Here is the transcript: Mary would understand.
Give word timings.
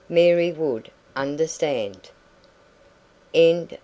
Mary 0.09 0.51
would 0.51 0.89
understand. 1.15 2.09